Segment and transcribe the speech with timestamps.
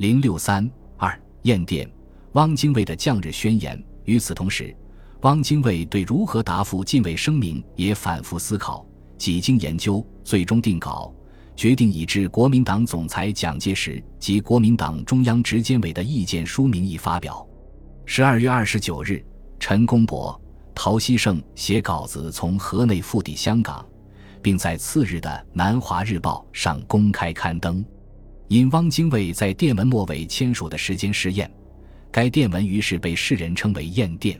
[0.00, 1.86] 零六三二燕电，
[2.32, 3.78] 汪精卫的降日宣言。
[4.06, 4.74] 与此同时，
[5.20, 8.86] 汪精卫对如何答复禁卫声明也反复思考，
[9.18, 11.12] 几经研究，最终定稿，
[11.54, 17.46] 决定以致国民党总裁蒋介石及国民党中央执监委的意见书名义发表。
[18.06, 19.22] 十二月二十九日，
[19.58, 20.40] 陈公博、
[20.74, 23.84] 陶希圣写稿子从河内赴抵香港，
[24.40, 27.84] 并在次日的《南华日报》上公开刊登。
[28.50, 31.48] 因汪精卫在电文末尾签署的时间失验，
[32.10, 34.36] 该电文于是被世人称为“验电”。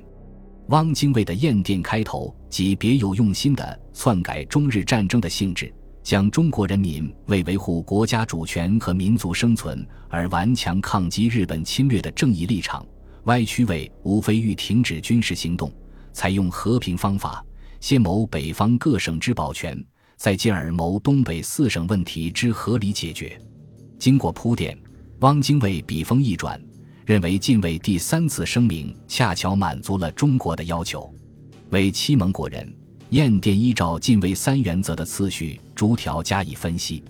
[0.66, 12.84] 汪精卫的验电开头即别有用心的篡改中日战争的性质，将中国人民为维护国家主权和民族生存而顽强抗击日本侵略的正义立场
[13.26, 15.72] 歪曲为无非欲停止军事行动，
[16.12, 17.44] 采用和平方法，
[17.78, 19.80] 先谋北方各省之保全，
[20.16, 23.40] 再进而谋东北四省问题之合理解决。
[24.00, 24.76] 经过铺垫，
[25.18, 26.58] 汪精卫笔锋一转，
[27.04, 31.14] 认为禁卫第三次声明恰巧满足了中国的要求。
[31.68, 32.66] 为七盟国人，
[33.10, 37.04] 燕电依照禁卫三原则的次序逐条加以分析。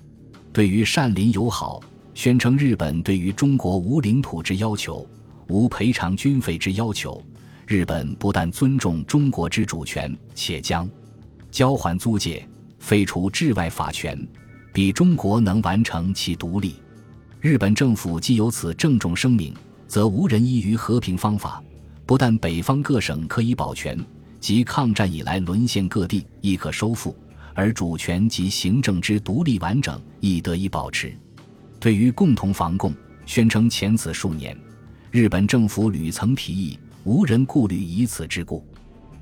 [0.52, 1.80] 对于善邻友好，
[2.12, 5.06] 宣称日本对于中国无领土之要求，
[5.46, 7.22] 无赔偿军费之要求。
[7.68, 10.90] 日本不但尊重中国之主权，且将
[11.52, 12.44] 交还租界，
[12.80, 14.18] 废除治外法权。
[14.72, 16.76] 比中国能完成其独立，
[17.40, 19.52] 日本政府既有此郑重声明，
[19.88, 21.62] 则无人依于和平方法。
[22.06, 23.98] 不但北方各省可以保全，
[24.38, 27.14] 即抗战以来沦陷各地亦可收复，
[27.52, 31.12] 而主权及行政之独立完整亦得以保持。
[31.80, 32.94] 对于共同防共，
[33.26, 34.56] 宣称前此数年，
[35.10, 38.64] 日本政府屡曾提议，无人顾虑以此之故，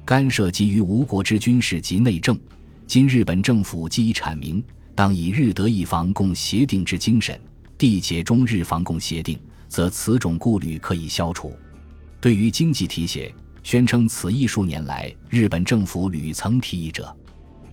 [0.05, 2.39] 干涉基于吴国之军事及内政。
[2.87, 4.63] 今日本政府既已阐明。
[4.99, 7.41] 当以日德一防共协定之精神
[7.79, 11.57] 缔结中日防共协定，则此种顾虑可以消除。
[12.21, 13.33] 对于经济提携，
[13.63, 17.17] 宣称此一数年来日本政府屡曾提议者，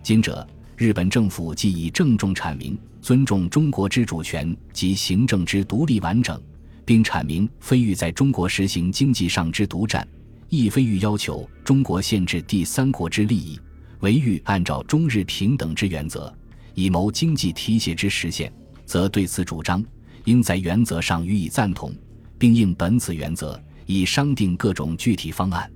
[0.04, 6.40] 今者日本政府既已郑重阐明尊重中国之主权及行政之独立完整，
[6.86, 10.08] 并阐明非欲在中国实行经济上之独占，
[10.48, 13.60] 亦非欲要求中国限制第三国之利益，
[14.02, 16.32] 唯欲按照中日平等之原则。
[16.76, 18.54] 以谋经济提携之实现，
[18.86, 19.84] 则对此主张
[20.26, 21.92] 应在原则上予以赞同，
[22.38, 25.72] 并应本此原则以商定各种具体方案。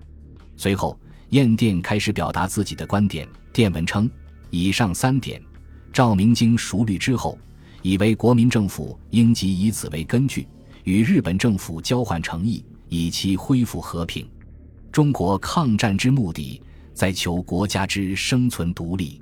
[0.57, 0.99] 随后，
[1.29, 3.27] 燕电开始表达自己的观点。
[3.51, 4.09] 电文称
[4.51, 5.41] ：“以上三点，
[5.91, 7.37] 赵明经熟虑之后，
[7.81, 10.47] 以为国民政府应即以此为根据，
[10.83, 14.29] 与日本政府交换诚意，以期恢复和平。
[14.91, 16.61] 中国抗战之目的，
[16.93, 19.21] 在求国家之生存独立。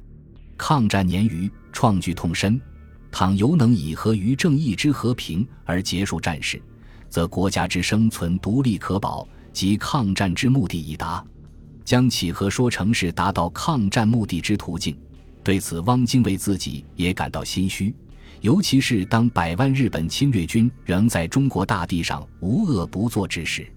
[0.57, 2.59] 抗战年余。”创举痛深，
[3.11, 6.59] 倘犹能以和于正义之和平而结束战事，
[7.07, 11.23] 则国家之生存独立可保，及抗战之目的已达。
[11.85, 14.97] 将契合说成是达到抗战目的之途径，
[15.43, 17.93] 对此汪精卫自己也感到心虚，
[18.41, 23.71] 尤其是当百万日本侵略军仍在中国大地上无恶不作之时。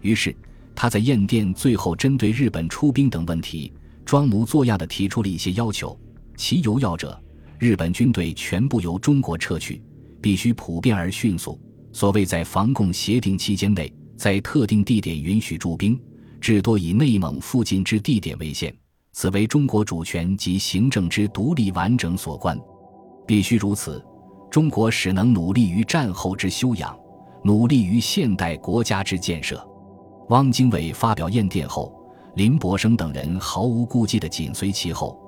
[0.00, 0.34] 于是
[0.74, 3.72] 他在燕电最后针对日本出兵等问题，
[4.04, 5.96] 装模作样地提出了一些要求，
[6.36, 7.20] 其有要者。
[7.58, 9.82] 日本军队全部由中国撤去，
[10.20, 11.58] 必须普遍而迅速。
[11.92, 15.98] 所谓在防共协定期间内，在特定地点允许驻兵，
[16.38, 18.74] 至多以内蒙附近之地点为限。
[19.12, 22.60] 此为中国主权及行政之独立完整所关，
[23.26, 24.04] 必须如此。
[24.50, 26.94] 中国使能努力于战后之修养，
[27.42, 29.66] 努力于现代国家之建设。
[30.28, 31.98] 汪精卫发表唁电后，
[32.34, 35.18] 林伯生等人毫无顾忌地紧随其后。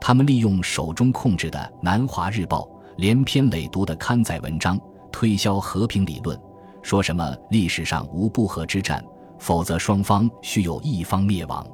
[0.00, 2.62] 他们利用手中控制的《南华日报》
[2.96, 4.78] 连篇累牍的刊载文章，
[5.10, 6.38] 推销和平理论，
[6.82, 9.04] 说什么历史上无不和之战，
[9.38, 11.66] 否则双方须有一方灭亡。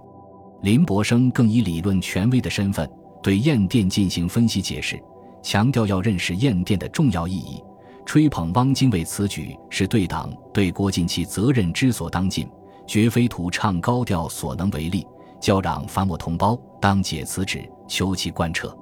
[0.62, 2.88] 林伯生更以理论权威的身份
[3.22, 5.02] 对燕电进行分析解释，
[5.42, 7.62] 强调要认识燕电的重要意义，
[8.06, 12.48] 吹捧汪精卫此举是对党对国尽其责任之所当尽，
[12.86, 15.06] 绝非土唱高调所能为力。
[15.42, 18.74] 叫嚷反我同胞，当解此旨，求其贯彻。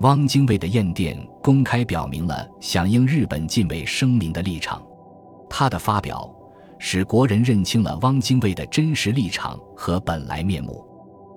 [0.00, 4.82] 汪精卫的唁电公开表明了响应日本禁卫声明的立场。
[5.48, 6.30] 他的发表
[6.78, 10.84] 使国人认清了汪精卫的真实立场和本来面目。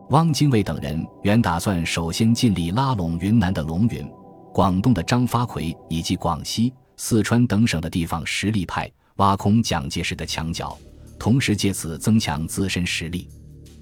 [0.10, 4.06] 汪精卫等人原打算首先尽力拉拢云南的龙云、
[4.54, 10.78] 广东的张发奎以及广西、四川等省的地方实力派，挖空蒋介石的墙角，
[11.18, 13.30] 同时借此增强自身实力。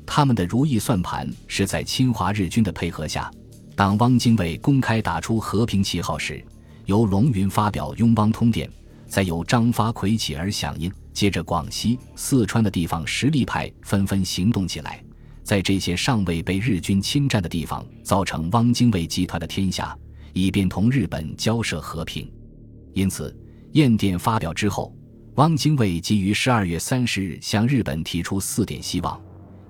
[0.06, 3.31] 他们的如意算盘是在侵华日军的配合下，
[3.75, 6.44] 当汪精卫公开打出和平旗号时，
[6.86, 8.69] 由龙云发表拥汪通电，
[9.07, 10.92] 再由张发奎起而响应。
[11.12, 15.02] 接着，广西、四川的地方实力派纷纷行动起来，
[15.44, 19.98] 在这些尚未被日军侵占的地方，造成汪精卫集团的天下，
[20.34, 22.30] 以便同日本交涉和平。
[22.94, 23.34] 因此，
[23.72, 24.94] 唁电发表之后，
[25.36, 29.18] 汪精卫即于十二月三十日向日本提出四点希望：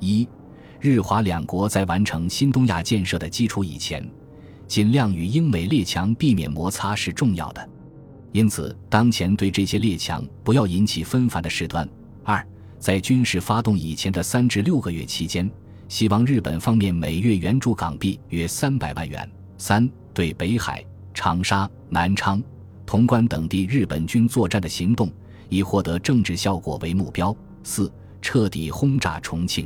[0.06, 0.28] 一、
[0.80, 4.08] 日华两国在完成新东亚建设的基础以前，
[4.68, 7.70] 尽量与英美列强避免摩擦是重要的。
[8.32, 11.88] 因此，当前对这些列强不要引起纷繁的事端。
[12.24, 12.46] 二，
[12.78, 15.50] 在军事发动以前的三至六个月期间，
[15.88, 19.30] 希望日本方面每月援助港币约三百万元。
[19.58, 22.44] 三，对北海、长沙、南昌、
[22.86, 25.10] 潼关等地日本军作战的行动，
[25.48, 27.34] 以获得政治效果为目标。
[27.64, 27.90] 四，
[28.22, 29.66] 彻底轰炸重庆。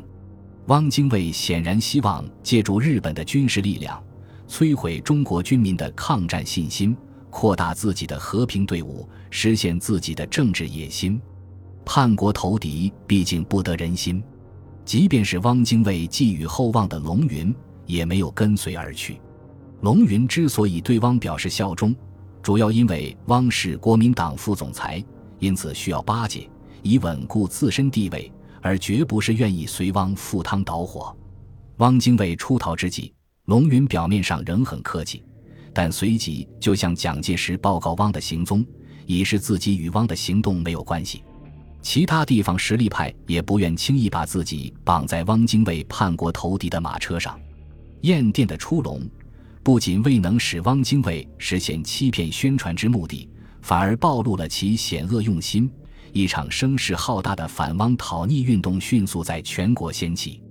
[0.69, 3.99] 汪精卫显然希望借助日本的军事力量，
[4.47, 6.95] 摧毁中国军民的抗战信心。
[7.31, 11.19] 扩大自己的和平队伍，实现自己的政治野心。
[11.83, 14.21] 叛国投敌毕竟不得人心，
[14.85, 17.53] 即便是汪精卫寄予厚望的龙云，
[17.87, 19.19] 也没有跟随而去。
[19.81, 21.95] 龙云之所以对汪表示效忠，
[22.43, 25.03] 主要因为汪是国民党副总裁，
[25.39, 26.47] 因此需要巴结，
[26.83, 31.15] 以稳固自身地位，而绝不是愿意随汪赴汤蹈火。
[31.77, 33.13] 汪精卫出逃之际，
[33.45, 35.23] 龙云表面上仍很客气。
[35.71, 38.65] 但随即就向蒋介石报告汪的行踪，
[39.05, 41.23] 以示自己与汪的行动没有关系。
[41.81, 47.39] 其他地方实力派也不愿轻易把自己绑在汪精卫叛国投敌的马车上。
[48.01, 49.07] 燕电的出笼，
[49.63, 53.29] 不仅未能使汪精卫实现欺骗宣传之目的，
[53.61, 55.71] 反而暴露了其险恶用心。
[56.13, 60.41] 一场声势浩大的反汪讨逆运动迅速在全国掀起。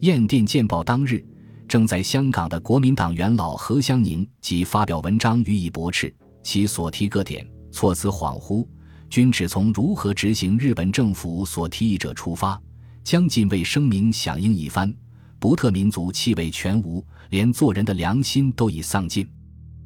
[0.00, 1.24] 燕电见报当日。
[1.68, 6.10] 正在香港的国民党元老何香凝即发表文章予以驳斥，
[6.42, 8.66] 其所提各点措辞恍惚，
[9.10, 12.58] 均只从如何执行日本政府所提议者出发，
[13.04, 14.90] 将近为声明响应一番，
[15.38, 19.28] 不特民族气味全无，连做人的良心都已丧尽。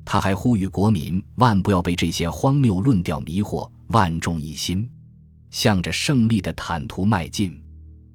[0.04, 4.88] 他还呼吁国民万不要被这些荒谬论调迷惑，万众一心，
[5.52, 7.56] 向着胜利的坦途迈进。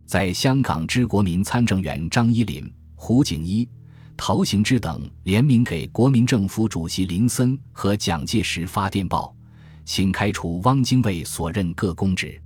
[0.06, 2.70] 在香港之国民参政员张一林。
[3.00, 3.70] 胡景一、
[4.18, 9.34] 陶行知等联名给国民政府主席林森和蒋介石发电报，
[9.86, 12.42] 请开除汪精卫所任各公职。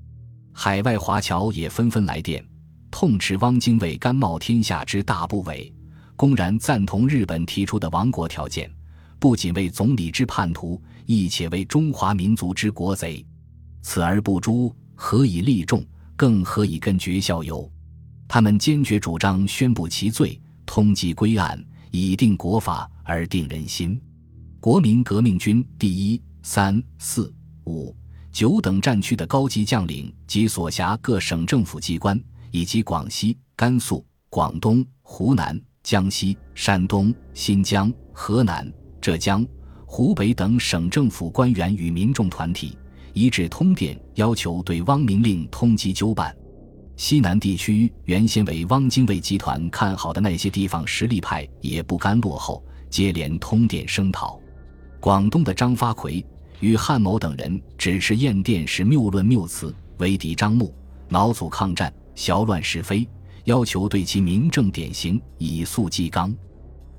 [0.51, 2.45] 海外华侨也纷纷来电，
[2.91, 5.71] 痛斥汪精卫甘冒天下之大不韪，
[6.17, 8.69] 公然赞同日本提出的亡国条件，
[9.19, 13.25] 不仅为总理之叛徒，亦且为中华民族之国贼。
[13.81, 15.83] 此而不诛，何以立众？
[16.15, 17.67] 更何以根绝效尤？
[18.27, 21.59] 他们坚决主张宣布其罪，通缉归案，
[21.89, 23.99] 以定国法而定人心。
[24.59, 27.33] 国民革命军第一、三、四、
[27.65, 27.95] 五、
[28.31, 38.71] 九等战区的高级将领及所辖各省政府机关，以及广西、甘肃、广东、湖南、江西、山东、新疆、河南、
[39.01, 39.43] 浙江、
[39.83, 42.77] 湖北等省政府官员与民众团体，
[43.13, 46.35] 一致通电要求对汪明令通缉纠办。
[46.97, 54.39] 西南地区原先为汪精卫集团看好的那些地方实力派也不甘落后，接连通电声讨。
[54.99, 56.23] 广东的张发奎
[56.59, 60.71] 与汉某等人指斥燕电是谬论谬词，为敌张目，
[61.09, 63.07] 恼阻抗战，淆乱是非，
[63.45, 66.31] 要求对其明正典刑，以肃纪纲。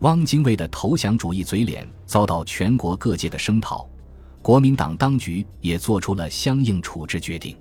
[0.00, 3.88] 汪精卫的投降主义嘴脸遭到全国各界的声讨，
[4.42, 7.56] 国民党当局也做出了相应处置决定。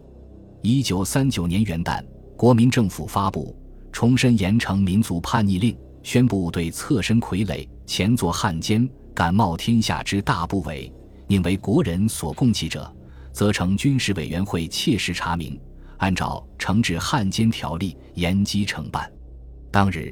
[0.61, 2.03] 一九三九年元旦。
[2.35, 3.55] 国民政府发布
[3.91, 10.91] 重申严惩民族叛逆令，宣布对侧身傀儡、前作汉奸、敢冒天下之大不韪，
[11.27, 12.91] 宁为国人所共弃者，
[13.31, 15.55] 则成军事委员会切实查明，
[15.97, 19.07] 按照惩治汉奸条例严机惩办。
[19.69, 20.11] 当日，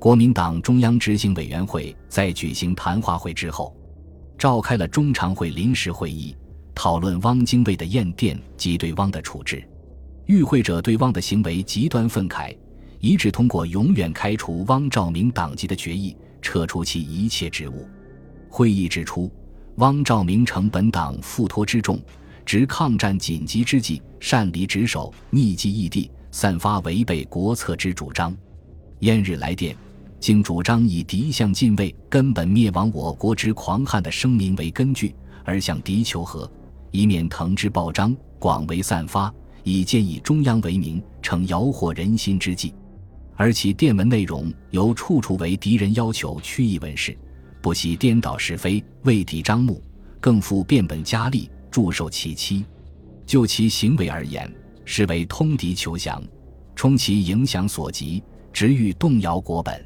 [0.00, 3.72] 国民党中央执行委员会在举行谈话会之后，
[4.38, 6.34] 召开了中常会临时会议，
[6.72, 9.62] 讨论汪精卫的唁电及对汪的处置。
[10.26, 12.56] 与会者对汪的行为极端愤慨，
[13.00, 17.88] 一致通过永远开除汪兆铭党籍的决议，撤除其一切职务。
[18.48, 19.28] 会议指出，
[19.76, 22.00] 汪兆铭承本党付托之重，
[22.46, 28.36] 执抗战紧急之际，擅离职守，匿迹异地，散发违背国策之主张。
[29.00, 29.76] 燕日来电，
[30.20, 36.50] 竟主张以敌向禁卫、根本灭亡我国之狂悍的声明为根据，而向敌求和，
[36.90, 39.32] 以免藤之暴张，广为散发。
[39.64, 42.72] 以建议中央为名，成摇惑人心之计，
[43.36, 47.16] 而其电文内容由处处为敌人要求曲意文事，
[47.60, 49.82] 不惜颠倒是非，为敌张目，
[50.20, 52.64] 更复变本加厉，助受其欺。
[53.26, 54.50] 就其行为而言，
[54.86, 56.22] 是为通敌求降，
[56.74, 58.22] 充其影响所及，
[58.52, 59.84] 直欲动摇国本。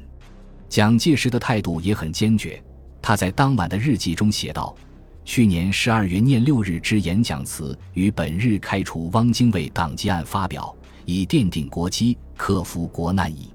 [0.73, 2.59] 蒋介石的态度也很坚决，
[2.99, 4.75] 他在当晚的日记中写道
[5.23, 10.75] ：“去年十二月廿六日之演讲词，于本日开除汪精卫党籍案发表，
[11.05, 13.53] 以奠定国基，克服国难矣。”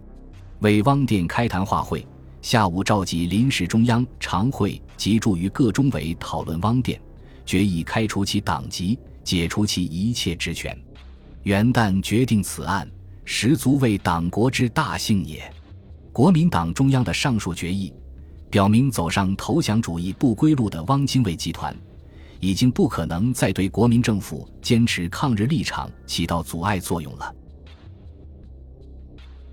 [0.63, 2.07] 为汪店开谈话会，
[2.41, 7.01] 下午召集临时中央常会及驻于各中委讨论汪店，
[7.45, 8.97] 决议开除其党籍。
[9.25, 10.79] 解除其一切职权，
[11.43, 12.89] 元旦决定此案，
[13.25, 15.43] 实足为党国之大幸也。
[16.19, 17.93] 国民党中央的上述决议，
[18.51, 21.73] 表明走上投降主义不归路的汪精卫集团，
[22.41, 27.33] 已经不可能再对国民政府坚持抗日立场起到阻碍作用了。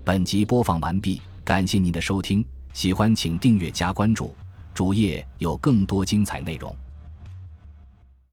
[0.02, 4.34] 本集播放完毕，感谢您的收听，喜欢请订阅加关注，
[4.74, 6.76] 主页有更多精彩内容。